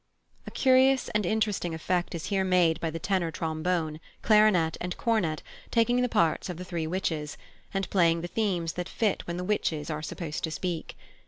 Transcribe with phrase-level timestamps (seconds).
[0.47, 5.43] A curious and interesting effect is here made by the tenor trombone, clarinet, and cornet
[5.69, 7.37] taking the parts of the three witches,
[7.71, 10.97] and playing the themes that fit what the Witches are supposed to speak.